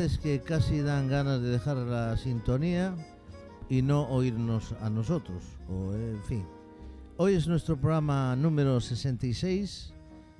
veces 0.00 0.18
que 0.18 0.40
casi 0.40 0.80
dan 0.80 1.08
ganas 1.08 1.42
de 1.42 1.50
dejar 1.50 1.76
la 1.76 2.16
sintonía 2.16 2.94
y 3.68 3.82
no 3.82 4.08
oírnos 4.08 4.74
a 4.80 4.88
nosotros, 4.88 5.42
o 5.68 5.92
en 5.92 6.22
fin. 6.22 6.42
Hoy 7.18 7.34
es 7.34 7.46
nuestro 7.46 7.76
programa 7.78 8.34
número 8.34 8.80
66. 8.80 9.92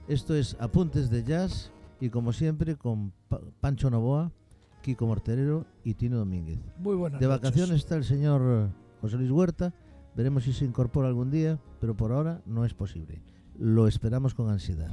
Esto 0.08 0.34
es 0.34 0.56
Apuntes 0.60 1.10
de 1.10 1.24
Jazz 1.24 1.70
y 2.00 2.08
como 2.08 2.32
siempre 2.32 2.76
con 2.76 3.12
Pa- 3.28 3.40
Pancho 3.60 3.90
Novoa, 3.90 4.32
Kiko 4.80 5.06
Morterero 5.06 5.66
y 5.84 5.92
Tino 5.92 6.16
Domínguez. 6.16 6.58
Muy 6.78 6.96
buenas 6.96 7.20
De 7.20 7.26
noches. 7.26 7.42
vacaciones 7.42 7.76
está 7.76 7.96
el 7.96 8.04
señor 8.04 8.70
José 9.02 9.18
Luis 9.18 9.30
Huerta. 9.30 9.74
Veremos 10.16 10.44
si 10.44 10.54
se 10.54 10.64
incorpora 10.64 11.08
algún 11.08 11.30
día, 11.30 11.58
pero 11.82 11.94
por 11.94 12.12
ahora 12.12 12.40
no 12.46 12.64
es 12.64 12.72
posible. 12.72 13.20
Lo 13.58 13.86
esperamos 13.86 14.32
con 14.32 14.48
ansiedad. 14.48 14.88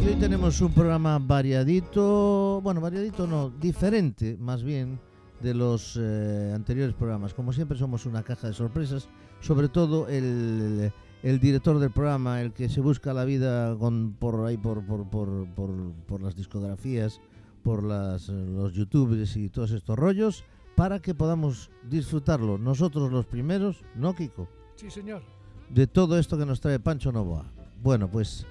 Y 0.00 0.06
hoy 0.06 0.14
tenemos 0.14 0.60
un 0.60 0.72
programa 0.72 1.18
variadito, 1.18 2.60
bueno, 2.62 2.80
variadito 2.80 3.26
no, 3.26 3.50
diferente 3.50 4.36
más 4.38 4.62
bien 4.62 5.00
de 5.40 5.54
los 5.54 5.98
eh, 6.00 6.52
anteriores 6.54 6.94
programas. 6.94 7.34
Como 7.34 7.52
siempre 7.52 7.76
somos 7.76 8.06
una 8.06 8.22
caja 8.22 8.46
de 8.46 8.54
sorpresas, 8.54 9.08
sobre 9.40 9.68
todo 9.68 10.08
el, 10.08 10.92
el 11.22 11.40
director 11.40 11.78
del 11.78 11.90
programa, 11.90 12.40
el 12.40 12.52
que 12.52 12.68
se 12.68 12.80
busca 12.80 13.12
la 13.12 13.24
vida 13.24 13.76
con, 13.76 14.12
por 14.12 14.46
ahí, 14.46 14.56
por, 14.56 14.86
por, 14.86 15.08
por, 15.10 15.48
por, 15.54 15.70
por 16.06 16.22
las 16.22 16.36
discografías, 16.36 17.20
por 17.64 17.82
las, 17.82 18.28
eh, 18.28 18.32
los 18.32 18.72
youtubers 18.72 19.36
y 19.36 19.48
todos 19.48 19.72
estos 19.72 19.98
rollos, 19.98 20.44
para 20.76 21.00
que 21.00 21.12
podamos 21.14 21.70
disfrutarlo 21.90 22.56
nosotros 22.56 23.10
los 23.10 23.26
primeros, 23.26 23.82
¿no, 23.96 24.14
Kiko? 24.14 24.48
Sí, 24.76 24.90
señor. 24.90 25.22
de 25.70 25.88
todo 25.88 26.18
esto 26.18 26.38
que 26.38 26.46
nos 26.46 26.60
trae 26.60 26.78
Pancho 26.78 27.10
Novoa. 27.10 27.50
Bueno, 27.82 28.08
pues 28.08 28.46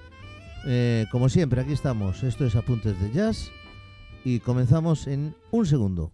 eh, 0.66 1.06
como 1.10 1.28
siempre, 1.28 1.60
aquí 1.60 1.72
estamos. 1.72 2.22
Esto 2.22 2.44
es 2.46 2.56
Apuntes 2.56 3.00
de 3.00 3.10
Jazz 3.12 3.50
y 4.24 4.40
comenzamos 4.40 5.06
en 5.06 5.34
un 5.50 5.66
segundo. 5.66 6.12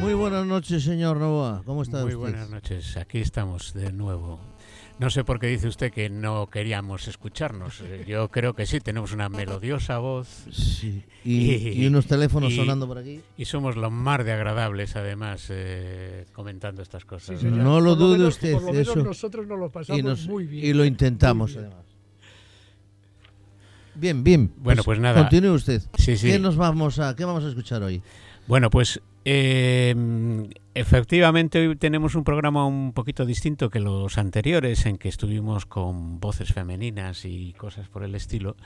Muy 0.00 0.14
buenas 0.14 0.46
noches, 0.46 0.84
señor 0.84 1.16
Novoa. 1.18 1.62
¿Cómo 1.64 1.82
está 1.82 1.98
Muy 1.98 2.14
usted? 2.14 2.18
buenas 2.18 2.50
noches, 2.50 2.96
aquí 2.96 3.18
estamos 3.18 3.72
de 3.72 3.92
nuevo. 3.92 4.38
No 5.00 5.10
sé 5.10 5.24
por 5.24 5.40
qué 5.40 5.48
dice 5.48 5.66
usted 5.66 5.92
que 5.92 6.08
no 6.08 6.46
queríamos 6.48 7.08
escucharnos. 7.08 7.82
Yo 8.06 8.28
creo 8.30 8.54
que 8.54 8.64
sí, 8.64 8.78
tenemos 8.80 9.12
una 9.12 9.28
melodiosa 9.28 9.98
voz 9.98 10.28
Sí. 10.52 11.02
Y, 11.24 11.50
Y- 11.52 11.68
y 11.82 11.86
unos 11.86 12.06
teléfonos 12.06 12.52
y- 12.52 12.56
sonando 12.56 12.86
por 12.86 12.98
aquí. 12.98 13.20
y 13.36 13.44
somos 13.46 13.76
lo 13.76 13.90
más 13.90 14.24
de 14.24 14.32
agradables, 14.32 14.94
además, 14.94 15.46
eh, 15.50 16.26
comentando 16.32 16.80
estas 16.82 17.04
cosas. 17.04 17.40
Sí, 17.40 17.46
¿no? 17.46 17.80
lo 17.80 17.96
dude 17.96 18.18
menos- 18.18 18.34
usted, 18.34 18.52
Por 18.52 18.62
lo 18.62 18.72
menos 18.72 18.88
eso. 18.88 19.02
nosotros 19.02 19.46
nos 19.48 19.58
lo 19.58 19.70
pasamos 19.70 20.02
nos- 20.04 20.26
muy 20.28 20.46
bien. 20.46 20.64
y 20.66 20.72
lo 20.72 20.84
intentamos, 20.84 21.52
bien. 21.54 21.64
además. 21.66 21.84
Bien, 23.96 24.24
bien. 24.24 24.52
Bueno, 24.56 24.82
pues 24.84 24.98
nada. 24.98 25.20
Continúe 25.22 25.54
usted. 25.54 25.80
Sí, 25.98 26.16
sí. 26.16 26.26
¿Qué 26.28 26.38
nos 26.38 26.56
vamos 26.56 26.98
a, 26.98 27.14
qué 27.14 27.24
vamos 27.24 27.44
a 27.44 27.48
escuchar 27.48 27.82
hoy? 27.82 28.02
Bueno, 28.46 28.68
pues 28.70 29.00
eh, 29.24 29.94
efectivamente 30.74 31.66
hoy 31.68 31.76
tenemos 31.76 32.14
un 32.14 32.24
programa 32.24 32.66
un 32.66 32.92
poquito 32.92 33.24
distinto 33.24 33.70
que 33.70 33.80
los 33.80 34.18
anteriores, 34.18 34.86
en 34.86 34.98
que 34.98 35.08
estuvimos 35.08 35.66
con 35.66 36.20
voces 36.20 36.52
femeninas 36.52 37.24
y 37.24 37.52
cosas 37.54 37.88
por 37.88 38.04
el 38.04 38.14
estilo. 38.14 38.56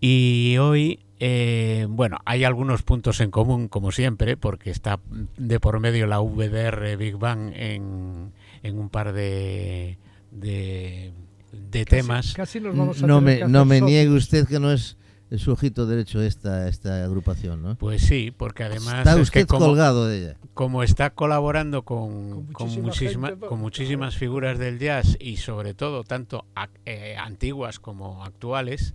Y 0.00 0.56
hoy, 0.58 1.00
eh, 1.20 1.86
bueno, 1.88 2.18
hay 2.26 2.44
algunos 2.44 2.82
puntos 2.82 3.20
en 3.20 3.30
común, 3.30 3.68
como 3.68 3.90
siempre, 3.92 4.36
porque 4.36 4.70
está 4.70 5.00
de 5.38 5.60
por 5.60 5.80
medio 5.80 6.06
la 6.06 6.18
VDR 6.20 6.96
Big 6.96 7.16
Bang 7.16 7.52
en, 7.54 8.32
en 8.62 8.78
un 8.78 8.88
par 8.90 9.12
de, 9.12 9.96
de, 10.30 11.12
de 11.52 11.84
Casi- 11.84 11.96
temas. 11.96 12.32
Casi 12.34 12.60
nos 12.60 12.76
vamos 12.76 13.02
a 13.02 13.06
No 13.06 13.20
me, 13.20 13.46
no 13.46 13.64
me 13.64 13.80
niegue 13.80 14.10
usted 14.10 14.46
que 14.46 14.58
no 14.60 14.72
es 14.72 14.96
su 15.36 15.52
ojito 15.52 15.86
derecho 15.86 16.22
esta, 16.22 16.68
esta 16.68 17.04
agrupación, 17.04 17.62
¿no? 17.62 17.76
Pues 17.76 18.02
sí, 18.02 18.30
porque 18.36 18.62
además 18.64 18.98
Está 18.98 19.14
es 19.14 19.20
usted 19.20 19.40
que 19.42 19.46
como, 19.46 19.66
colgado 19.66 20.06
de 20.06 20.18
ella. 20.18 20.36
como 20.54 20.82
está 20.82 21.10
colaborando 21.10 21.82
con, 21.82 22.46
Con 22.46 22.52
con, 22.52 22.66
muchísima 22.68 22.86
muchísima- 22.88 23.28
gente, 23.30 23.46
con 23.46 23.58
muchísimas 23.60 24.16
figuras 24.16 24.58
del 24.58 24.78
jazz 24.78 25.16
y 25.20 25.38
sobre 25.38 25.74
todo 25.74 26.04
tanto 26.04 26.46
eh, 26.84 27.16
antiguas 27.18 27.78
como 27.80 28.22
actuales, 28.24 28.94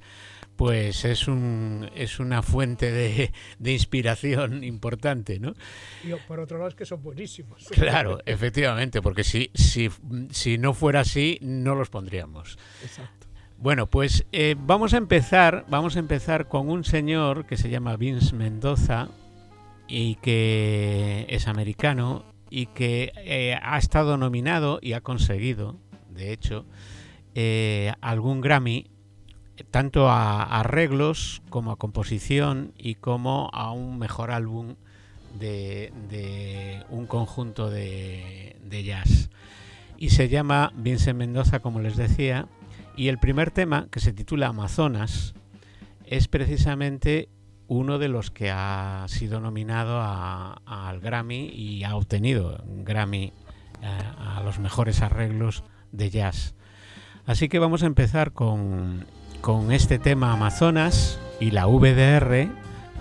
pues 0.55 1.05
es 1.05 1.27
un 1.29 1.89
es 1.95 2.19
una 2.19 2.41
fuente 2.41 2.91
de, 2.91 3.31
de 3.59 3.71
inspiración 3.73 4.63
importante, 4.63 5.39
¿no? 5.39 5.53
Y 6.03 6.13
por 6.27 6.39
otro 6.41 6.57
lado 6.57 6.69
es 6.69 6.75
que 6.75 6.85
son 6.85 7.01
buenísimos. 7.01 7.65
Claro, 7.71 8.19
efectivamente, 8.25 9.01
porque 9.01 9.23
si, 9.23 9.49
si, 9.53 9.89
si 10.31 10.57
no 10.57 10.73
fuera 10.73 10.99
así, 11.01 11.37
no 11.41 11.75
los 11.75 11.89
pondríamos. 11.89 12.57
Exacto. 12.83 13.18
Bueno, 13.61 13.87
pues 13.87 14.25
eh, 14.31 14.55
vamos 14.57 14.93
a 14.93 14.97
empezar, 14.97 15.65
vamos 15.67 15.97
a 15.97 15.99
empezar 15.99 16.47
con 16.47 16.69
un 16.69 16.85
señor 16.85 17.45
que 17.45 17.57
se 17.57 17.69
llama 17.69 17.97
Vince 17.97 18.33
Mendoza 18.33 19.09
y 19.85 20.15
que 20.15 21.25
es 21.27 21.45
americano 21.49 22.23
y 22.49 22.67
que 22.67 23.11
eh, 23.17 23.59
ha 23.61 23.77
estado 23.77 24.15
nominado 24.15 24.79
y 24.81 24.93
ha 24.93 25.01
conseguido, 25.01 25.75
de 26.09 26.31
hecho, 26.31 26.63
eh, 27.35 27.91
algún 27.99 28.39
Grammy 28.39 28.87
tanto 29.71 30.07
a 30.07 30.43
arreglos 30.43 31.41
como 31.49 31.71
a 31.71 31.75
composición 31.75 32.71
y 32.77 32.95
como 32.95 33.49
a 33.51 33.73
un 33.73 33.99
mejor 33.99 34.31
álbum 34.31 34.75
de, 35.37 36.81
un 36.89 37.07
conjunto 37.07 37.69
de, 37.69 38.55
de 38.63 38.83
jazz. 38.85 39.29
Y 39.97 40.11
se 40.11 40.29
llama 40.29 40.71
Vincent 40.77 41.19
Mendoza, 41.19 41.59
como 41.59 41.81
les 41.81 41.97
decía, 41.97 42.47
y 42.99 43.07
el 43.07 43.17
primer 43.17 43.49
tema, 43.49 43.87
que 43.89 44.01
se 44.01 44.11
titula 44.11 44.47
Amazonas, 44.47 45.33
es 46.03 46.27
precisamente 46.27 47.29
uno 47.67 47.97
de 47.97 48.09
los 48.09 48.29
que 48.29 48.51
ha 48.51 49.05
sido 49.07 49.39
nominado 49.39 50.01
al 50.01 50.99
Grammy 50.99 51.47
y 51.47 51.85
ha 51.85 51.95
obtenido 51.95 52.61
Grammy 52.67 53.31
eh, 53.81 54.01
a 54.17 54.41
los 54.43 54.59
mejores 54.59 55.01
arreglos 55.01 55.63
de 55.93 56.09
jazz. 56.09 56.55
Así 57.25 57.47
que 57.47 57.59
vamos 57.59 57.83
a 57.83 57.85
empezar 57.85 58.33
con, 58.33 59.05
con 59.39 59.71
este 59.71 59.97
tema 59.97 60.33
Amazonas 60.33 61.21
y 61.39 61.51
la 61.51 61.67
VDR, 61.67 62.49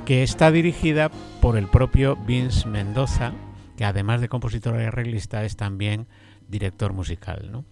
que 0.06 0.22
está 0.22 0.52
dirigida 0.52 1.10
por 1.40 1.58
el 1.58 1.66
propio 1.66 2.14
Vince 2.14 2.68
Mendoza, 2.68 3.32
que 3.76 3.84
además 3.84 4.20
de 4.20 4.28
compositor 4.28 4.80
y 4.80 4.84
arreglista 4.84 5.42
es 5.42 5.56
también 5.56 6.06
director 6.46 6.92
musical. 6.92 7.48
¿no? 7.50 7.64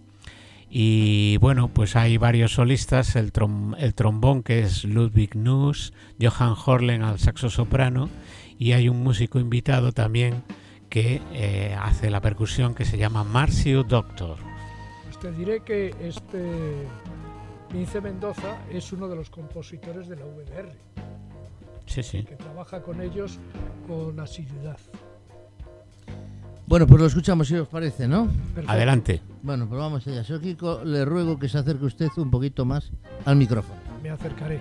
Y 0.68 1.36
bueno, 1.38 1.68
pues 1.68 1.94
hay 1.96 2.16
varios 2.18 2.52
solistas, 2.54 3.14
el, 3.16 3.32
trom- 3.32 3.76
el 3.78 3.94
trombón 3.94 4.42
que 4.42 4.60
es 4.60 4.84
Ludwig 4.84 5.36
Nuss, 5.36 5.92
Johann 6.20 6.54
Horlen 6.64 7.02
al 7.02 7.18
saxo 7.18 7.50
soprano 7.50 8.08
y 8.58 8.72
hay 8.72 8.88
un 8.88 9.02
músico 9.02 9.38
invitado 9.38 9.92
también 9.92 10.42
que 10.90 11.20
eh, 11.32 11.76
hace 11.80 12.10
la 12.10 12.20
percusión 12.20 12.74
que 12.74 12.84
se 12.84 12.98
llama 12.98 13.22
Marcio 13.24 13.84
Doctor. 13.84 14.38
Pues 15.04 15.18
te 15.20 15.30
diré 15.32 15.60
que 15.60 15.94
este 16.00 16.86
Vince 17.72 18.00
Mendoza 18.00 18.58
es 18.70 18.92
uno 18.92 19.08
de 19.08 19.16
los 19.16 19.30
compositores 19.30 20.08
de 20.08 20.16
la 20.16 20.24
VDR, 20.24 20.72
Sí, 21.86 22.02
sí. 22.02 22.24
que 22.24 22.34
trabaja 22.36 22.82
con 22.82 23.00
ellos 23.00 23.38
con 23.86 24.18
asiduidad. 24.18 24.78
Bueno, 26.66 26.86
pues 26.86 27.00
lo 27.00 27.06
escuchamos 27.06 27.46
si 27.46 27.54
os 27.54 27.68
parece, 27.68 28.08
¿no? 28.08 28.26
Perfecto. 28.26 28.70
Adelante. 28.70 29.22
Bueno, 29.42 29.68
pues 29.68 29.78
vamos 29.78 30.06
allá. 30.06 30.24
Señor 30.24 30.42
Kiko, 30.42 30.84
le 30.84 31.04
ruego 31.04 31.38
que 31.38 31.48
se 31.48 31.58
acerque 31.58 31.84
usted 31.84 32.08
un 32.16 32.30
poquito 32.30 32.64
más 32.64 32.90
al 33.24 33.36
micrófono. 33.36 33.78
Me 34.02 34.10
acercaré. 34.10 34.58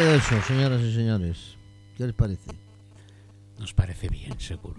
Eso, 0.00 0.40
señoras 0.42 0.80
y 0.82 0.92
señores. 0.94 1.56
¿Qué 1.96 2.06
les 2.06 2.14
parece? 2.14 2.50
Nos 3.58 3.74
parece 3.74 4.08
bien, 4.08 4.38
seguro. 4.38 4.76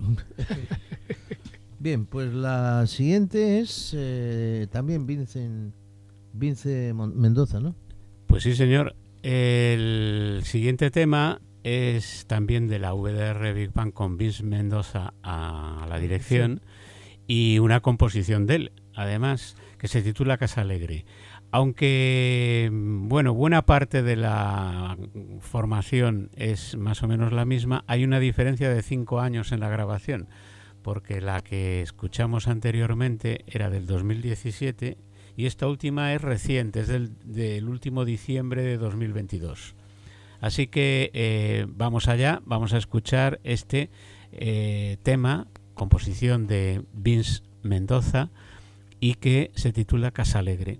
bien, 1.79 2.05
pues 2.05 2.33
la 2.33 2.87
siguiente 2.87 3.59
es 3.59 3.93
eh, 3.97 4.67
también 4.71 5.05
Vincent, 5.05 5.73
Vince 6.31 6.93
Mendoza, 6.93 7.59
¿no? 7.59 7.75
Pues 8.27 8.43
sí, 8.43 8.55
señor. 8.55 8.95
El 9.21 10.41
siguiente 10.45 10.89
tema 10.91 11.41
es 11.63 12.25
también 12.25 12.69
de 12.69 12.79
la 12.79 12.93
VDR 12.93 13.53
Big 13.53 13.73
Bang 13.73 13.91
con 13.91 14.17
Vince 14.17 14.43
Mendoza 14.43 15.13
a 15.21 15.85
la 15.89 15.99
dirección 15.99 16.61
y 17.27 17.59
una 17.59 17.81
composición 17.81 18.47
de 18.47 18.55
él, 18.55 18.71
además, 18.95 19.57
que 19.77 19.89
se 19.89 20.01
titula 20.01 20.37
Casa 20.37 20.61
Alegre. 20.61 21.05
Aunque, 21.51 22.69
bueno, 22.71 23.33
buena 23.33 23.63
parte 23.65 24.03
de 24.03 24.15
la 24.15 24.97
formación 25.39 26.29
es 26.35 26.77
más 26.77 27.01
o 27.01 27.07
menos 27.07 27.33
la 27.33 27.45
misma, 27.45 27.83
hay 27.87 28.03
una 28.03 28.19
diferencia 28.19 28.69
de 28.69 28.83
cinco 28.83 29.19
años 29.19 29.51
en 29.51 29.59
la 29.59 29.69
grabación, 29.69 30.27
porque 30.83 31.21
la 31.21 31.41
que 31.41 31.81
escuchamos 31.81 32.47
anteriormente 32.47 33.45
era 33.47 33.71
del 33.71 33.87
2017 33.87 34.97
y 35.37 35.47
esta 35.47 35.67
última 35.67 36.13
es 36.13 36.21
reciente, 36.21 36.81
es 36.81 36.87
del, 36.87 37.67
último 37.67 38.05
diciembre 38.05 38.61
de 38.61 38.77
2022. 38.77 39.73
Así 40.41 40.67
que 40.67 41.09
eh, 41.13 41.65
vamos 41.67 42.07
allá, 42.07 42.41
vamos 42.45 42.73
a 42.73 42.77
escuchar 42.77 43.39
este 43.43 43.89
eh, 44.31 44.97
tema, 45.01 45.47
composición 45.73 46.45
de 46.45 46.83
Vince 46.93 47.41
Mendoza, 47.63 48.29
y 48.99 49.15
que 49.15 49.51
se 49.55 49.71
titula 49.71 50.11
Casa 50.11 50.39
Alegre. 50.39 50.79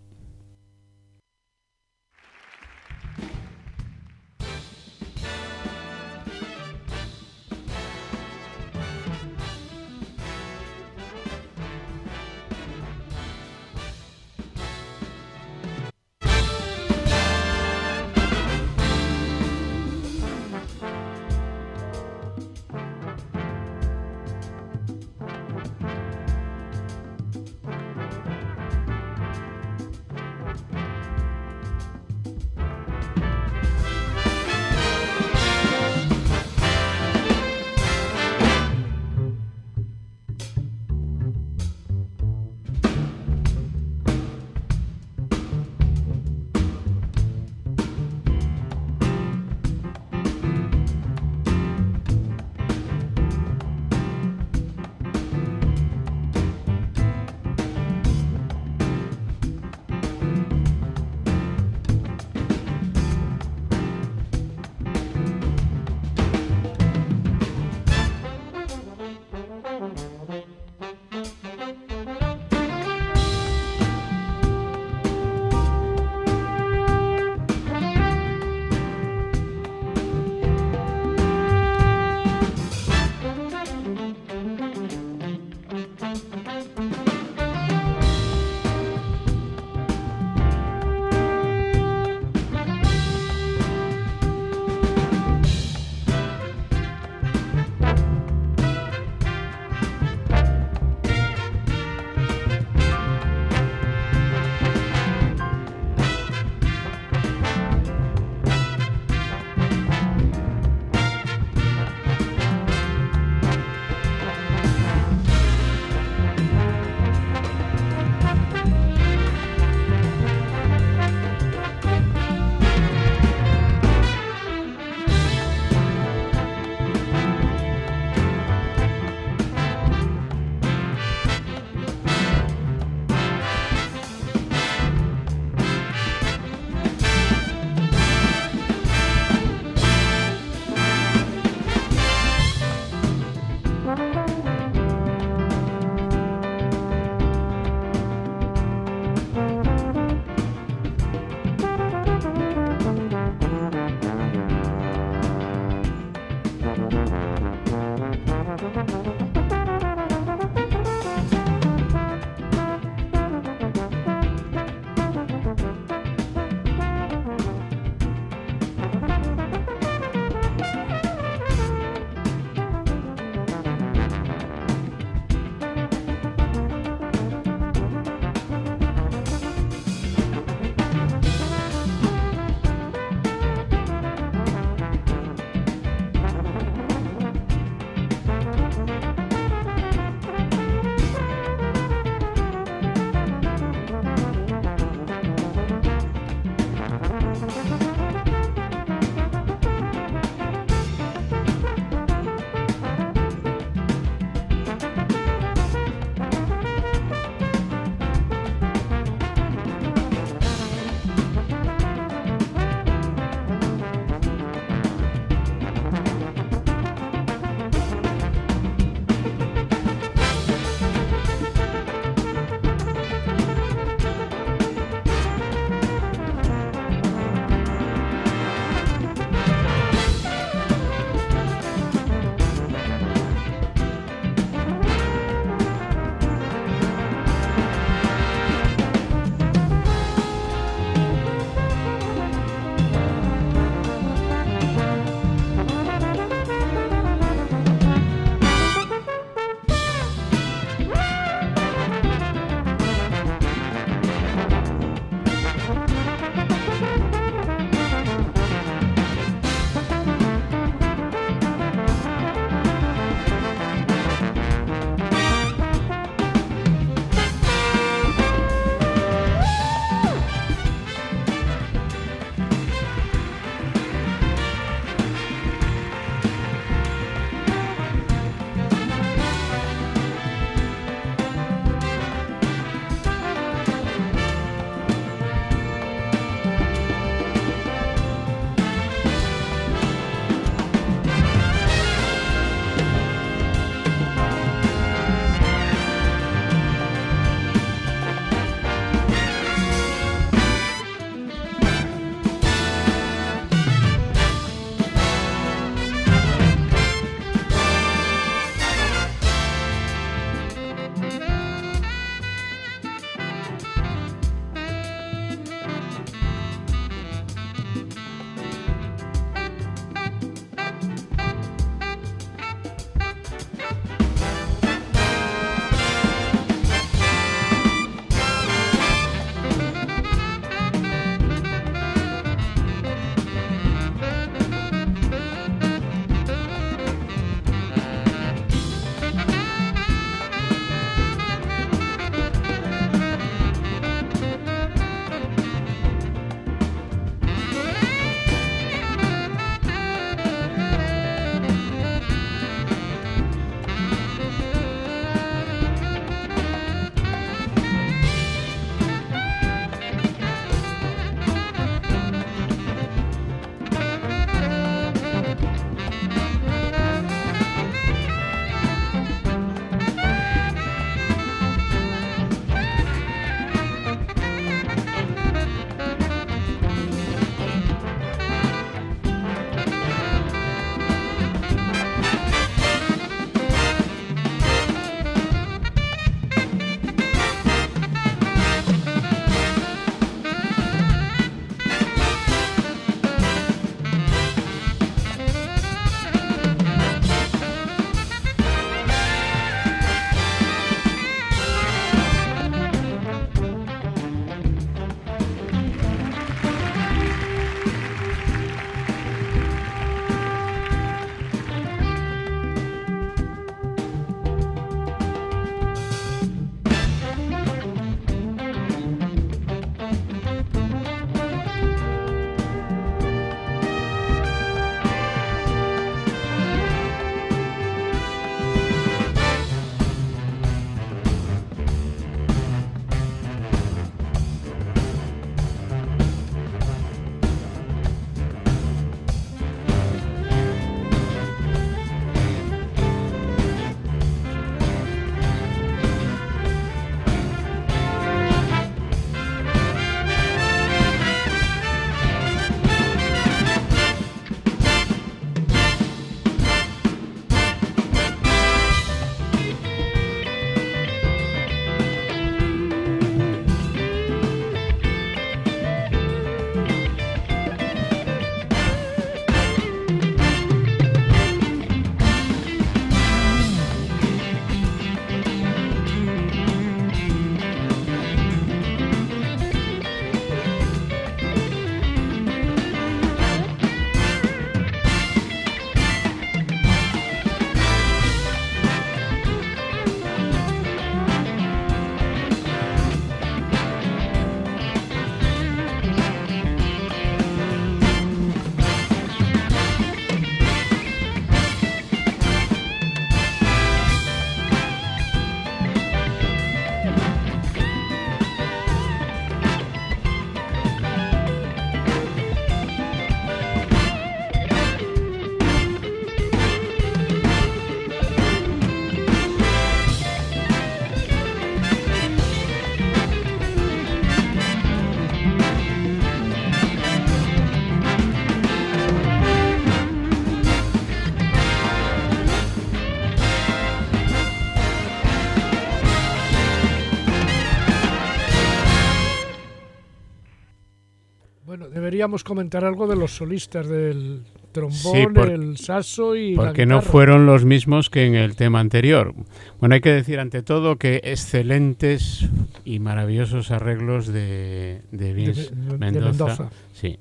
Queríamos 541.73 542.23
comentar 542.23 542.63
algo 542.65 542.88
de 542.88 542.95
los 542.95 543.12
solistas 543.15 543.67
del 543.67 544.21
trombón, 544.51 545.13
por- 545.13 545.29
el 545.29 545.57
saxo 545.57 546.15
y 546.15 546.35
la 546.35 546.43
Porque 546.45 546.65
no 546.65 546.81
fueron 546.81 547.25
los 547.25 547.45
mismos 547.45 547.89
que 547.89 548.05
en 548.05 548.15
el 548.15 548.35
tema 548.35 548.59
anterior. 548.59 549.13
Bueno, 549.59 549.75
hay 549.75 549.81
que 549.81 549.91
decir 549.91 550.19
ante 550.19 550.41
todo 550.43 550.77
que 550.77 551.01
excelentes 551.03 552.27
y 552.65 552.79
maravillosos 552.79 553.51
arreglos 553.51 554.07
de, 554.07 554.81
de 554.91 555.13
Vince 555.13 555.49
de 555.53 555.77
Mendoza. 555.77 556.07
Mendoza. 556.09 556.49
Sí. 556.73 556.97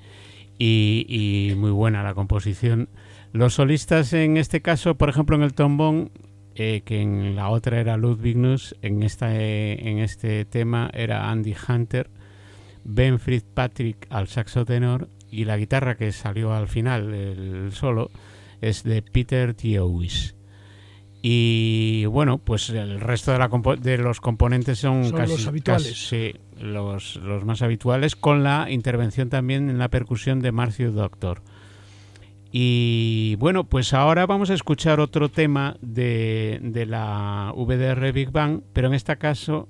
Y, 0.58 1.06
y 1.50 1.54
muy 1.54 1.70
buena 1.70 2.02
la 2.02 2.14
composición. 2.14 2.88
Los 3.32 3.54
solistas 3.54 4.12
en 4.12 4.36
este 4.36 4.60
caso, 4.62 4.96
por 4.96 5.08
ejemplo, 5.08 5.36
en 5.36 5.42
el 5.42 5.54
trombón, 5.54 6.10
eh, 6.54 6.82
que 6.84 7.00
en 7.00 7.36
la 7.36 7.50
otra 7.50 7.78
era 7.80 7.96
Ludwignus, 7.96 8.74
en, 8.82 9.02
esta, 9.02 9.36
eh, 9.36 9.88
en 9.88 9.98
este 9.98 10.44
tema 10.44 10.90
era 10.92 11.30
Andy 11.30 11.54
Hunter, 11.68 12.10
Ben 12.90 13.18
Fitzpatrick 13.18 14.06
al 14.10 14.28
saxo 14.28 14.64
tenor 14.64 15.08
y 15.30 15.44
la 15.44 15.56
guitarra 15.58 15.96
que 15.96 16.10
salió 16.12 16.54
al 16.54 16.68
final, 16.68 17.12
el 17.12 17.70
solo, 17.72 18.10
es 18.62 18.82
de 18.82 19.02
Peter 19.02 19.52
Tiowis. 19.54 20.34
Y 21.20 22.06
bueno, 22.06 22.38
pues 22.38 22.70
el 22.70 23.00
resto 23.00 23.32
de, 23.32 23.38
la 23.38 23.50
compo- 23.50 23.76
de 23.76 23.98
los 23.98 24.20
componentes 24.20 24.78
son, 24.78 25.04
Son 25.04 25.16
casi 25.18 25.32
los 25.32 25.46
habituales. 25.46 25.88
casi- 25.88 26.32
sí, 26.32 26.34
los, 26.64 27.16
los 27.16 27.44
más 27.44 27.60
habituales, 27.60 28.16
con 28.16 28.42
la 28.42 28.70
intervención 28.70 29.28
también 29.28 29.68
en 29.68 29.78
la 29.78 29.88
percusión 29.88 30.40
de 30.40 30.52
Marcio 30.52 30.92
Doctor. 30.92 31.42
Y 32.50 33.34
bueno, 33.38 33.64
pues 33.64 33.92
ahora 33.92 34.24
vamos 34.26 34.48
a 34.50 34.54
escuchar 34.54 35.00
otro 35.00 35.28
tema 35.28 35.76
de, 35.82 36.58
de 36.62 36.86
la 36.86 37.52
VDR 37.54 38.12
Big 38.12 38.30
Bang, 38.30 38.62
pero 38.72 38.88
en 38.88 38.94
este 38.94 39.16
caso 39.18 39.68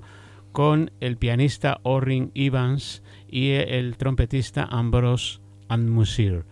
con 0.53 0.91
el 1.01 1.17
pianista 1.17 1.81
Orrin 1.83 2.31
Evans 2.35 3.03
y 3.29 3.51
el 3.51 3.97
trompetista 3.97 4.65
Ambrose 4.65 5.41
Anmusir. 5.69 6.45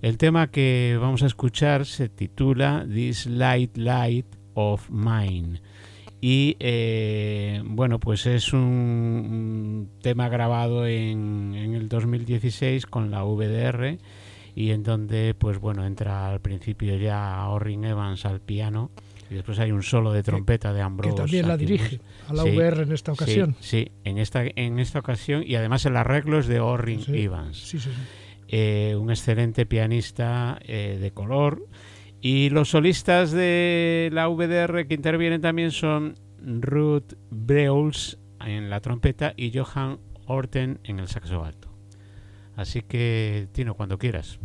El 0.00 0.18
tema 0.18 0.50
que 0.50 0.98
vamos 1.00 1.22
a 1.22 1.26
escuchar 1.26 1.86
se 1.86 2.08
titula 2.08 2.86
This 2.92 3.26
Light 3.26 3.76
Light 3.76 4.26
of 4.54 4.90
Mine. 4.90 5.60
Y 6.20 6.56
eh, 6.60 7.62
bueno, 7.64 7.98
pues 7.98 8.26
es 8.26 8.52
un, 8.52 9.90
tema 10.02 10.28
grabado 10.28 10.86
en, 10.86 11.54
en 11.56 11.74
el 11.74 11.88
2016 11.88 12.86
con 12.86 13.10
la 13.10 13.24
VDR 13.24 13.98
y 14.54 14.70
en 14.70 14.82
donde 14.82 15.34
pues 15.34 15.58
bueno 15.58 15.86
entra 15.86 16.28
al 16.28 16.40
principio 16.40 16.96
ya 16.96 17.46
Orrin 17.48 17.84
Evans 17.84 18.26
al 18.26 18.40
piano 18.40 18.90
y 19.32 19.36
después 19.36 19.58
hay 19.58 19.72
un 19.72 19.82
solo 19.82 20.12
de 20.12 20.22
trompeta 20.22 20.72
de 20.72 20.78
que 20.78 20.82
Ambrose. 20.82 21.16
también 21.16 21.48
la 21.48 21.56
dirige 21.56 22.00
a 22.28 22.34
la 22.34 22.42
Sí, 22.42 22.50
VR 22.50 22.82
en 22.82 22.92
esta 22.92 23.12
ocasión. 23.12 23.56
Sí, 23.60 23.84
sí, 23.86 23.92
en 24.04 24.18
esta, 24.18 24.42
en 24.44 24.78
esta 24.78 24.98
ocasión 24.98 25.42
y 25.46 25.54
además 25.54 25.84
el 25.86 25.96
arreglo 25.96 26.38
es 26.38 26.46
de 26.46 26.60
Orrin 26.60 27.00
Sí, 27.02 27.22
Evans, 27.22 27.88
eh, 28.48 28.94
un 28.98 29.10
excelente 29.10 29.66
pianista 29.66 30.58
eh, 30.62 30.98
de 31.00 31.10
color. 31.12 31.66
Y 32.20 32.50
los 32.50 32.68
solistas 32.70 33.32
de 33.32 34.10
la 34.12 34.28
VDR 34.28 34.86
que 34.86 34.94
intervienen 34.94 35.40
también 35.40 35.72
son 35.72 36.14
Ruth 36.40 37.14
Breuls 37.30 38.18
en 38.44 38.70
la 38.70 38.80
trompeta 38.80 39.34
y 39.36 39.50
Johan 39.56 39.98
Orten 40.26 40.78
en 40.84 41.00
el 41.00 41.08
saxo 41.08 41.44
alto. 41.44 41.72
Así 42.54 42.82
que, 42.82 43.48
Tino, 43.52 43.74
cuando 43.74 43.98
quieras. 43.98 44.38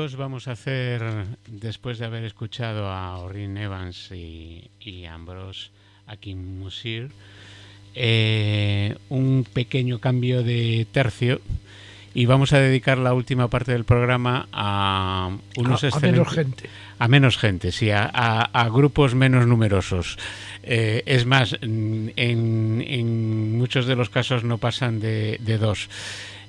Amigos, 0.00 0.16
vamos 0.16 0.48
a 0.48 0.52
hacer, 0.52 1.02
después 1.46 1.98
de 1.98 2.06
haber 2.06 2.24
escuchado 2.24 2.86
a 2.86 3.18
Orrin 3.18 3.58
Evans 3.58 4.10
y, 4.12 4.70
y 4.80 5.04
Ambrose 5.04 5.72
Akin 6.06 6.58
Musir, 6.58 7.10
eh, 7.94 8.96
un 9.10 9.44
pequeño 9.52 9.98
cambio 9.98 10.42
de 10.42 10.86
tercio 10.90 11.42
y 12.14 12.24
vamos 12.24 12.54
a 12.54 12.60
dedicar 12.60 12.96
la 12.96 13.12
última 13.12 13.48
parte 13.48 13.72
del 13.72 13.84
programa 13.84 14.48
a 14.52 15.36
unos 15.58 15.84
a, 15.84 15.88
a 15.88 16.00
menos 16.00 16.28
gente. 16.28 16.70
A 16.98 17.06
menos 17.06 17.36
gente, 17.36 17.70
sí, 17.70 17.90
a, 17.90 18.06
a 18.06 18.68
grupos 18.70 19.14
menos 19.14 19.46
numerosos. 19.46 20.16
Eh, 20.62 21.02
es 21.04 21.26
más, 21.26 21.58
en, 21.60 22.14
en, 22.16 23.58
muchos 23.58 23.84
de 23.84 23.96
los 23.96 24.08
casos 24.08 24.44
no 24.44 24.56
pasan 24.56 24.98
de, 24.98 25.36
de 25.42 25.58
dos. 25.58 25.90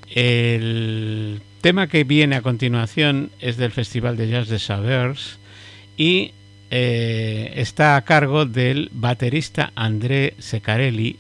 El 0.08 1.41
tema 1.62 1.88
que 1.88 2.03
viene 2.03 2.36
a 2.36 2.41
continuación 2.41 3.32
es 3.39 3.57
del 3.57 3.72
Festival 3.72 4.18
de 4.18 4.30
Jazz 4.30 4.47
de 4.49 4.59
Savers 4.59 5.39
y 5.97 6.34
eh, 6.70 7.53
está 7.55 7.95
a 7.95 8.03
cargo 8.03 8.45
del 8.45 8.89
baterista 8.93 9.72
André 9.76 10.36
Secarelli, 10.39 11.18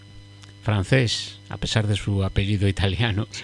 francés, 0.63 1.39
a 1.49 1.57
pesar 1.57 1.87
de 1.87 1.95
su 1.95 2.23
apellido 2.23 2.67
italiano, 2.67 3.27
Sí. 3.31 3.43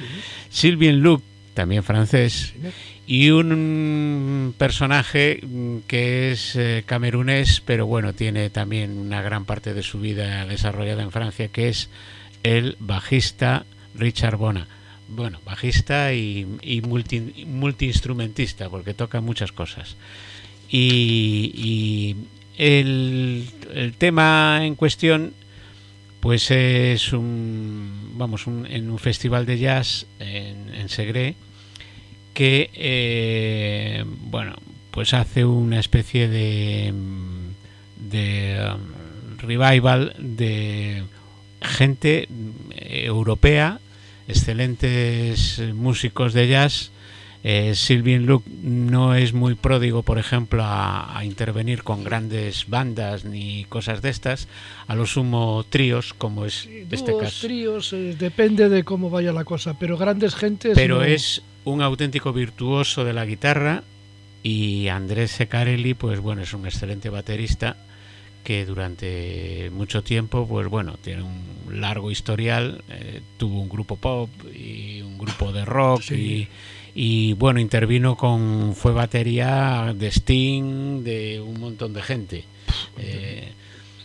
Sylvain 0.49 1.01
Luc, 1.01 1.21
también 1.53 1.83
francés, 1.83 2.53
y 3.05 3.31
un 3.31 4.53
personaje 4.57 5.39
mm, 5.41 5.77
que 5.87 6.31
es 6.31 6.55
eh, 6.55 6.83
camerunés, 6.85 7.61
pero 7.65 7.87
bueno, 7.87 8.13
tiene 8.13 8.49
también 8.49 8.97
una 8.97 9.21
gran 9.21 9.45
parte 9.45 9.73
de 9.73 9.83
su 9.83 9.99
vida 9.99 10.45
desarrollada 10.45 11.03
en 11.03 11.11
Francia, 11.11 11.47
que 11.47 11.69
es 11.69 11.89
el 12.43 12.75
bajista 12.79 13.65
Richard 13.95 14.37
Bona. 14.37 14.67
Bueno, 15.10 15.39
bajista 15.45 16.14
y, 16.14 16.82
multi, 16.86 17.45
multiinstrumentista, 17.45 18.70
porque 18.70 18.93
toca 18.93 19.22
muchas 19.22 19.51
cosas. 19.51 19.95
Y, 20.70 22.16
el, 22.58 23.47
tema 23.97 24.62
en 24.64 24.76
cuestión 24.76 25.34
pues 26.20 26.49
es 26.49 27.14
un 27.14 28.16
vamos 28.16 28.47
un, 28.47 28.66
en 28.66 28.89
un 28.89 28.97
festival 28.97 29.45
de 29.45 29.60
jazz 29.60 30.08
en, 30.20 30.89
Segre 30.89 31.36
que 32.34 32.72
eh, 32.74 34.03
bueno 34.24 34.55
pues 34.89 35.14
hace 35.14 35.45
una 35.45 35.80
especie 35.80 36.28
de 36.28 36.91
um, 36.91 37.53
revival 39.38 40.16
de 40.18 41.03
gente 41.62 42.28
europea 42.76 43.80
excelentes 44.28 45.61
músicos 45.73 46.34
de 46.34 46.47
jazz 46.47 46.91
eh, 47.43 47.75
Sylvain 47.75 48.25
Luc 48.25 48.45
no 48.47 49.15
es 49.15 49.32
muy 49.34 49.55
pródigo, 49.55 50.03
por 50.03 50.17
ejemplo, 50.17 50.63
a, 50.63 51.17
a, 51.17 51.23
intervenir 51.23 51.84
con 51.84 52.03
grandes 52.03 52.67
bandas 52.67 53.25
ni 53.25 53.65
cosas 53.65 54.01
de 54.01 54.09
estas, 54.09 54.47
a 54.88 54.95
lo 54.95 55.05
sumo 55.05 55.65
tríos, 55.69 56.13
como 56.13 56.45
es 56.45 56.67
este 56.91 57.15
caso. 57.15 57.47
tríos, 57.47 57.93
eh, 57.93 58.15
depende 58.19 58.69
de 58.69 58.84
cómo 58.84 59.09
vaya 59.09 59.32
la 59.32 59.45
cosa, 59.45 59.78
pero 59.80 59.97
grandes 59.97 60.36
gentes. 60.36 60.73
Pero 60.75 60.97
no. 60.97 61.03
es 61.03 61.43
un 61.63 61.82
auténtico 61.82 62.34
virtuoso 62.34 63.05
de 63.05 63.13
la 63.13 63.25
guitarra 63.25 63.84
y 64.41 64.88
Andrés 64.88 65.32
Secarelli, 65.32 65.93
pues 65.93 66.19
bueno, 66.19 66.41
es 66.41 66.53
un 66.53 66.65
excelente 66.65 67.09
baterista 67.09 67.78
que 68.47 68.65
durante 68.65 69.69
mucho 69.73 70.03
tiempo, 70.03 70.47
pues 70.47 70.69
bueno, 70.69 70.95
tiene 71.03 71.21
un 71.21 71.81
largo 71.81 72.11
historial, 72.11 72.81
eh, 72.87 73.19
tuvo 73.37 73.59
un 73.59 73.67
grupo 73.67 73.97
pop 73.97 74.29
y 74.55 75.01
un 75.01 75.17
grupo 75.17 75.51
de 75.51 75.65
rock 75.65 76.01
Sí. 76.03 76.47
y, 76.95 77.29
y 77.29 77.33
bueno, 77.33 77.59
intervino 77.59 78.15
con, 78.15 78.73
fue 78.73 78.93
batería 78.93 79.93
de 79.93 80.07
Sting, 80.07 81.03
de 81.03 81.41
un 81.41 81.59
montón 81.59 81.91
de 81.93 82.01
gente. 82.01 82.45
Eh, 82.97 83.51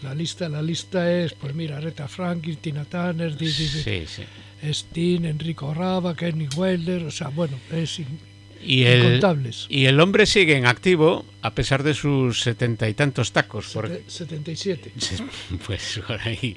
La 0.03 0.13
lista, 0.13 0.49
la 0.49 0.61
lista 0.61 1.09
es, 1.23 1.35
pues 1.35 1.55
mira, 1.55 1.77
Aretha 1.77 2.09
Franklin, 2.09 2.57
Tina 2.57 2.85
Turner, 2.85 3.39
sí, 3.39 3.49
sí. 3.53 4.23
Sting, 4.73 5.25
Enrico 5.25 5.73
Rava, 5.73 6.17
Kenny 6.17 6.49
Wilder, 6.57 7.05
o 7.05 7.13
sea, 7.13 7.29
bueno, 7.29 7.57
es 7.71 8.01
Y 8.65 8.85
el, 8.85 9.05
incontables. 9.05 9.67
y 9.69 9.87
el 9.87 9.99
hombre 10.01 10.27
sigue 10.27 10.57
en 10.57 10.67
activo 10.67 11.25
a 11.43 11.55
pesar 11.55 11.83
de 11.83 11.95
sus 11.95 12.41
setenta 12.41 12.89
y 12.89 12.95
tantos 12.95 13.33
tacos. 13.33 13.71
Porque, 13.73 14.03
Sete- 14.07 14.11
77. 14.11 14.93
Sí, 14.99 15.17
Pues 15.67 16.01
por 16.07 16.21
ahí. 16.21 16.55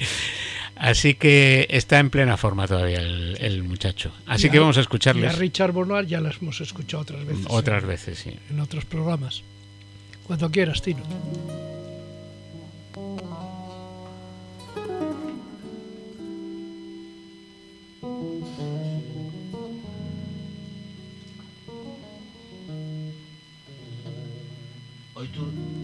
Así 0.76 1.14
que 1.16 1.68
está 1.70 2.00
en 2.00 2.10
plena 2.10 2.36
forma 2.38 2.68
todavía 2.68 3.00
el, 3.00 3.38
el 3.40 3.64
muchacho. 3.64 4.12
Así 4.28 4.48
Y 4.48 4.50
que 4.52 4.58
a- 4.58 4.62
vamos 4.62 4.76
a 4.78 4.80
Y 4.80 4.82
a 4.82 4.84
escucharles 4.84 5.38
Richard 5.38 5.72
Bonar 5.72 6.06
ya 6.06 6.20
las 6.22 6.38
hemos 6.42 6.60
escuchado 6.62 7.02
otras 7.04 7.26
veces. 7.26 7.46
otras 7.50 7.84
en, 7.84 7.90
veces, 7.90 8.20
sí. 8.20 8.34
En 8.50 8.60
otros 8.60 8.86
programas. 8.86 9.42
Cuando 10.28 10.50
quieras, 10.52 10.82
Tino. 10.82 11.04
Hoy 25.16 25.30
tú. 25.30 25.75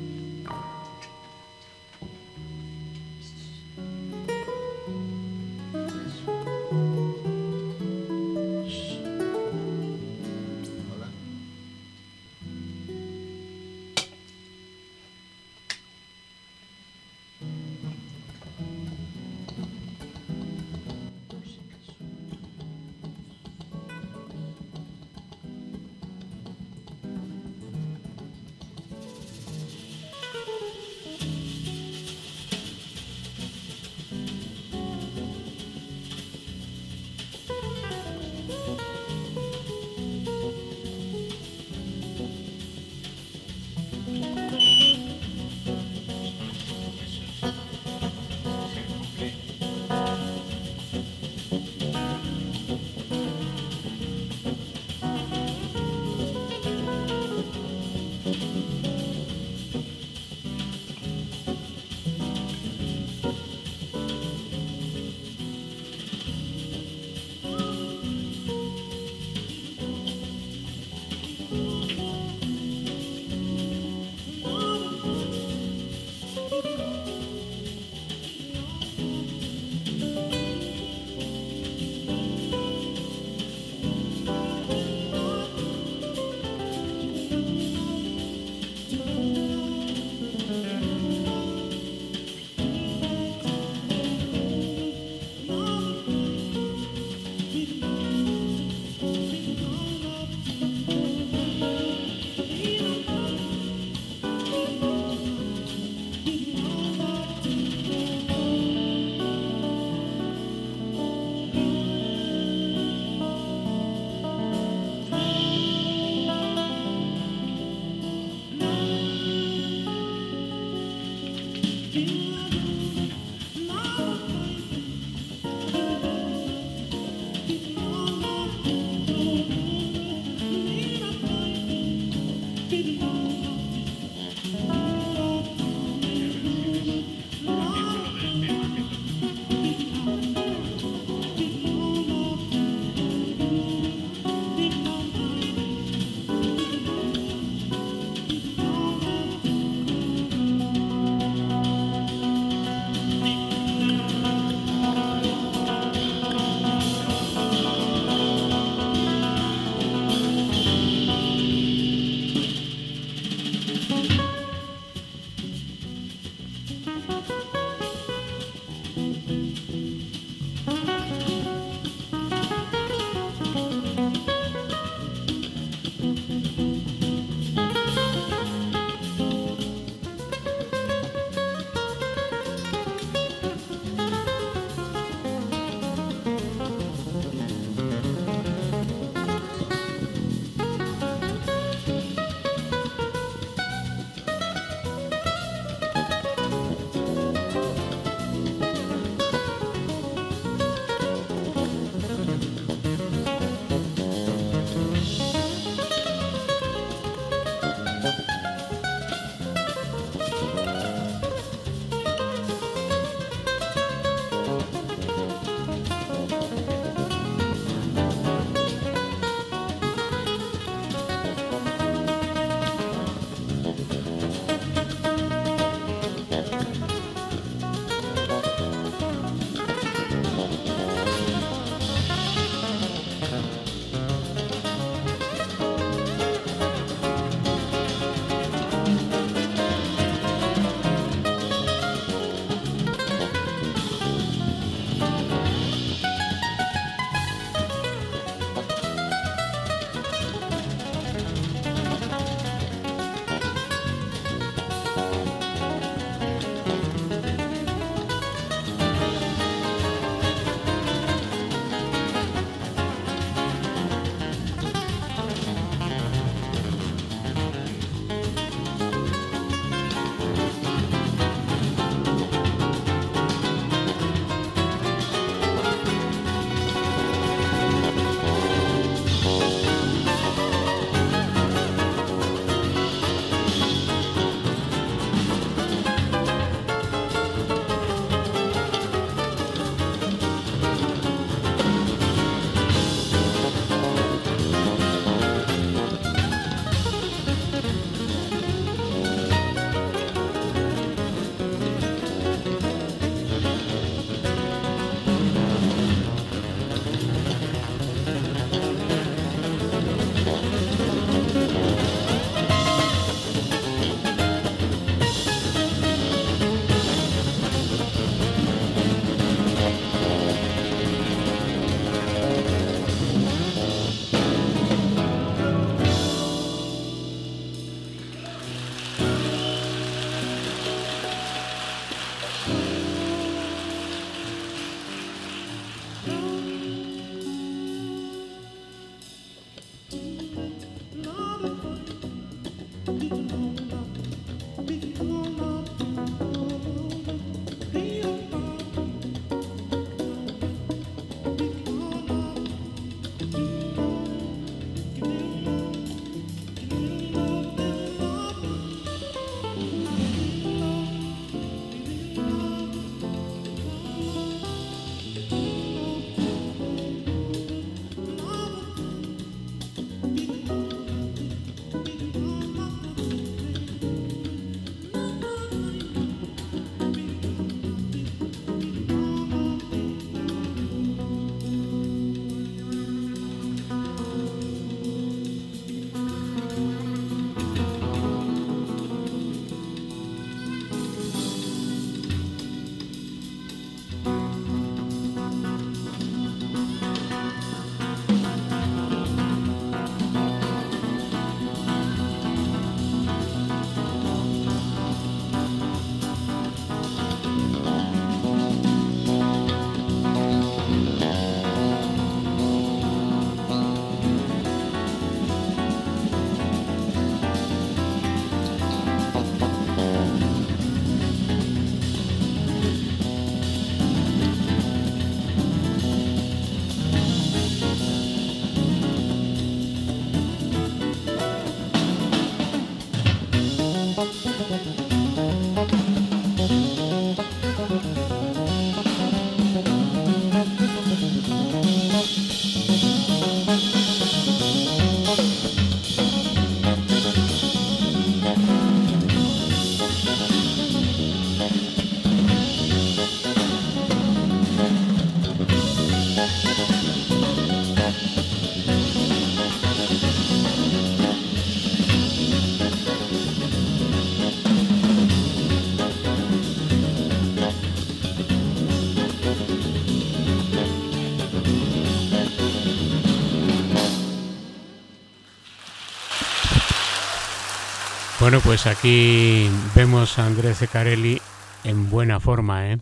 Bueno, 478.22 478.40
pues 478.44 478.68
aquí 478.68 479.50
vemos 479.76 480.20
a 480.20 480.28
Andrés 480.28 480.60
Zecarelli 480.60 481.20
en 481.64 481.90
buena 481.90 482.20
forma, 482.20 482.72
¿eh? 482.72 482.78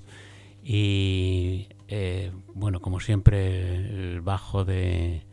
Y 0.61 1.69
eh, 1.87 2.33
bueno, 2.53 2.81
como 2.81 2.99
siempre, 2.99 3.75
el 3.75 4.19
bajo 4.19 4.65
de, 4.65 5.25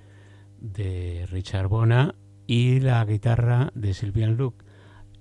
de 0.60 1.26
Richard 1.28 1.66
Bona 1.66 2.14
y 2.46 2.78
la 2.78 3.04
guitarra 3.04 3.72
de 3.74 3.94
Sylvian 3.94 4.36
Luke, 4.36 4.64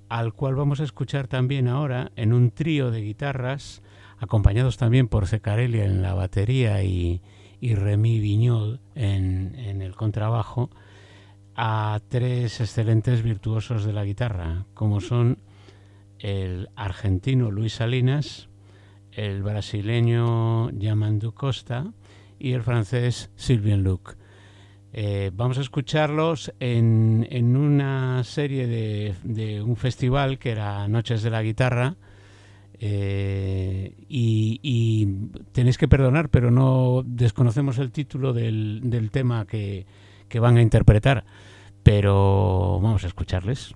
al 0.07 0.33
cual 0.33 0.53
vamos 0.53 0.79
a 0.79 0.83
escuchar 0.83 1.27
también 1.27 1.67
ahora 1.67 2.11
en 2.15 2.31
un 2.31 2.51
trío 2.51 2.91
de 2.91 3.01
guitarras, 3.01 3.81
acompañados 4.19 4.77
también 4.77 5.07
por 5.07 5.25
Zecarelli 5.25 5.81
en 5.81 6.03
la 6.03 6.13
batería 6.13 6.83
y, 6.83 7.23
y 7.59 7.73
Remy 7.73 8.19
Viñol 8.19 8.81
en, 8.93 9.55
en 9.55 9.81
el 9.81 9.95
contrabajo 9.95 10.69
a 11.55 11.99
tres 12.09 12.59
excelentes 12.59 13.23
virtuosos 13.23 13.85
de 13.85 13.93
la 13.93 14.03
guitarra, 14.03 14.65
como 14.73 14.99
son 14.99 15.39
el 16.19 16.69
argentino 16.75 17.51
Luis 17.51 17.73
Salinas, 17.73 18.49
el 19.11 19.43
brasileño 19.43 20.69
Yamandu 20.71 21.33
Costa 21.33 21.93
y 22.39 22.51
el 22.51 22.63
francés 22.63 23.31
Sylvain 23.35 23.83
Luc. 23.83 24.17
Eh, 24.91 25.31
vamos 25.33 25.57
a 25.57 25.61
escucharlos 25.61 26.53
en, 26.59 27.27
en 27.29 27.55
una 27.55 28.23
serie 28.23 28.67
de, 28.67 29.15
de, 29.23 29.61
un 29.61 29.75
festival 29.75 30.39
que 30.39 30.51
era 30.51 30.87
Noches 30.87 31.21
de 31.21 31.29
la 31.29 31.41
Guitarra. 31.43 31.95
Eh, 32.77 33.93
y, 34.09 34.59
y, 34.61 35.29
tenéis 35.53 35.77
que 35.77 35.87
perdonar, 35.87 36.29
pero 36.29 36.51
no 36.51 37.03
desconocemos 37.05 37.77
el 37.77 37.91
título 37.91 38.33
del, 38.33 38.81
del 38.83 39.11
tema 39.11 39.45
que, 39.45 39.85
que 40.29 40.39
van 40.39 40.57
a 40.57 40.61
interpretar, 40.61 41.25
pero 41.83 42.79
vamos 42.81 43.03
a 43.03 43.07
escucharles. 43.07 43.75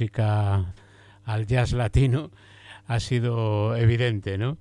Música, 0.00 0.72
al 1.24 1.46
jazz 1.46 1.72
latino, 1.72 2.30
ha 2.86 3.00
sido 3.00 3.76
evidente, 3.76 4.38
¿no? 4.38 4.56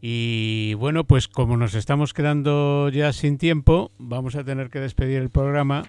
Y 0.00 0.72
bueno, 0.74 1.04
pues 1.04 1.28
como 1.28 1.58
nos 1.58 1.74
estamos 1.74 2.14
quedando 2.14 2.88
ya 2.88 3.12
sin 3.12 3.36
tiempo, 3.36 3.92
vamos 3.98 4.36
a 4.36 4.44
tener 4.44 4.70
que 4.70 4.80
despedir 4.80 5.20
el 5.20 5.28
programa 5.28 5.82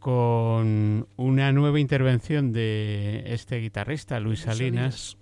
con 0.00 1.08
una 1.16 1.50
nueva 1.52 1.80
intervención 1.80 2.52
de 2.52 3.24
este 3.28 3.58
guitarrista, 3.60 4.20
Luis 4.20 4.40
Salinas, 4.40 5.16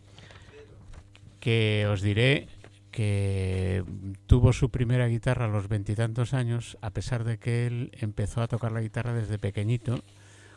que 1.39 1.87
os 1.89 2.03
diré 2.03 2.49
que 2.91 3.85
tuvo 4.27 4.53
su 4.53 4.71
primera 4.71 5.07
guitarra 5.07 5.45
a 5.45 5.49
los 5.49 5.69
veintitantos 5.69 6.35
años, 6.35 6.77
a 6.81 6.91
pesar 6.91 7.23
de 7.23 7.39
que 7.39 7.69
él 7.69 7.93
empezó 8.01 8.43
a 8.43 8.49
tocar 8.49 8.73
la 8.73 8.81
guitarra 8.81 9.15
desde 9.15 9.39
pequeñito 9.39 10.03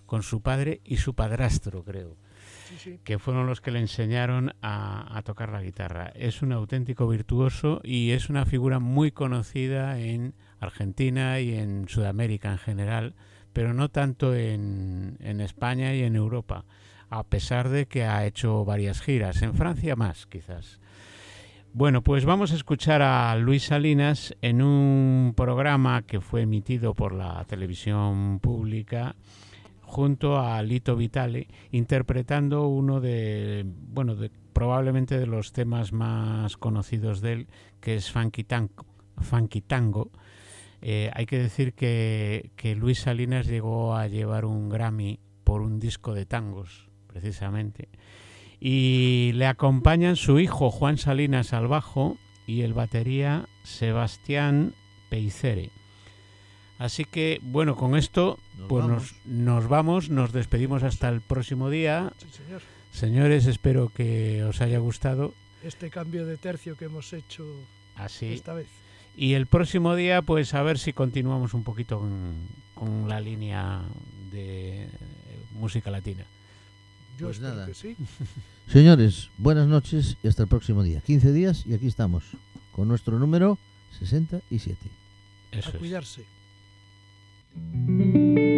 con 0.05 0.23
su 0.23 0.41
padre 0.41 0.81
y 0.83 0.97
su 0.97 1.13
padrastro, 1.13 1.83
creo 1.83 2.17
que 3.03 3.19
fueron 3.19 3.47
los 3.47 3.61
que 3.61 3.71
le 3.71 3.79
enseñaron 3.79 4.53
a, 4.61 5.21
tocar 5.23 5.49
la 5.49 5.61
guitarra. 5.61 6.11
Es 6.15 6.41
un 6.41 6.51
auténtico 6.51 7.07
virtuoso 7.07 7.81
y 7.83 8.11
es 8.11 8.29
una 8.29 8.45
figura 8.45 8.79
muy 8.79 9.11
conocida 9.11 9.99
en 9.99 10.33
Argentina 10.59 11.39
y 11.39 11.55
en 11.55 11.87
Sudamérica 11.87 12.51
en 12.51 12.57
general, 12.57 13.15
pero 13.53 13.73
no 13.73 13.89
tanto 13.89 14.35
en, 14.35 15.17
en 15.19 15.41
España 15.41 15.93
y 15.93 16.03
en 16.03 16.15
Europa, 16.15 16.65
a 17.09 17.23
pesar 17.23 17.69
de 17.69 17.85
que 17.85 18.03
ha 18.03 18.25
hecho 18.25 18.65
varias 18.65 19.01
giras. 19.01 19.41
En 19.41 19.55
Francia 19.55 19.95
más, 19.95 20.25
quizás. 20.25 20.79
Bueno, 21.73 22.01
pues 22.01 22.25
vamos 22.25 22.51
a 22.51 22.55
escuchar 22.55 23.01
a 23.01 23.35
Luis 23.35 23.63
Salinas 23.63 24.33
en 24.41 24.61
un 24.61 25.33
programa 25.35 26.03
que 26.03 26.21
fue 26.21 26.41
emitido 26.41 26.93
por 26.93 27.13
la 27.13 27.43
televisión 27.45 28.39
pública 28.39 29.15
junto 29.95 30.37
a 30.37 30.61
Lito 30.61 30.97
Vitale, 30.97 31.47
interpretando 31.71 32.67
uno 32.67 32.99
de, 32.99 33.63
bueno, 33.65 34.17
probablemente 34.51 35.17
de 35.17 35.25
los 35.25 35.53
temas 35.53 35.93
más 35.93 36.57
conocidos 36.57 37.21
de 37.21 37.31
él, 37.31 37.47
que 37.79 37.95
es 37.95 38.11
Funky 38.11 38.43
Tango. 38.43 38.85
Funky 39.21 39.61
Tango. 39.61 40.11
Eh, 40.81 41.11
hay 41.13 41.25
que 41.25 41.39
decir 41.39 41.73
que, 41.75 42.51
que 42.57 42.75
Luis 42.75 42.99
Salinas 42.99 43.47
llegó 43.47 43.95
a 43.95 44.07
llevar 44.07 44.43
un 44.43 44.67
Grammy 44.67 45.21
por 45.45 45.61
un 45.61 45.79
disco 45.79 46.13
de 46.13 46.25
tangos, 46.25 46.89
precisamente. 47.07 47.87
Y 48.59 49.31
le 49.35 49.47
acompañan 49.47 50.17
su 50.17 50.41
hijo 50.41 50.71
Juan 50.71 50.97
Salinas 50.97 51.53
al 51.53 51.69
bajo 51.69 52.17
y 52.45 52.63
el 52.63 52.73
batería 52.73 53.47
Sebastián 53.63 54.73
Peicere. 55.09 55.71
Así 56.77 57.05
que, 57.05 57.39
bueno, 57.41 57.75
con 57.75 57.95
esto 57.95 58.37
nos 58.57 58.67
pues 58.67 58.85
vamos. 58.85 59.15
Nos, 59.25 59.67
vamos, 59.67 60.09
nos 60.09 60.33
despedimos 60.33 60.83
hasta 60.83 61.07
el 61.09 61.21
próximo 61.21 61.69
día. 61.69 62.11
Señores, 62.91 63.45
espero 63.45 63.89
que 63.89 64.43
os 64.43 64.61
haya 64.61 64.79
gustado. 64.79 65.33
Este 65.63 65.89
cambio 65.89 66.25
de 66.25 66.37
tercio 66.37 66.75
que 66.75 66.85
hemos 66.85 67.13
hecho 67.13 67.45
Así. 67.95 68.27
esta 68.27 68.53
vez. 68.53 68.67
Y 69.15 69.33
el 69.33 69.47
próximo 69.47 69.95
día, 69.95 70.21
pues 70.21 70.53
a 70.53 70.61
ver 70.63 70.77
si 70.77 70.91
continuamos 70.91 71.53
un 71.53 71.63
poquito 71.63 72.05
con, 72.73 73.07
la 73.07 73.21
línea 73.21 73.81
de 74.31 74.89
música 75.53 75.89
latina. 75.89 76.25
Yo 77.17 77.27
pues 77.27 77.39
nada. 77.39 77.65
Que 77.65 77.73
sí. 77.73 77.95
Señores, 78.67 79.29
buenas 79.37 79.67
noches 79.67 80.17
y 80.21 80.27
hasta 80.27 80.43
el 80.43 80.49
próximo 80.49 80.83
día. 80.83 80.99
15 80.99 81.31
días 81.31 81.65
y 81.65 81.73
aquí 81.73 81.87
estamos 81.87 82.25
con 82.73 82.89
nuestro 82.89 83.17
número 83.17 83.57
67. 83.99 84.89
Eso 85.51 85.69
a 85.69 85.71
cuidarse. 85.73 86.25
Thank 87.55 88.37
you. 88.37 88.54